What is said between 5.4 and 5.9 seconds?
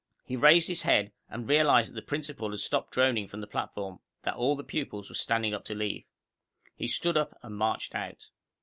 up to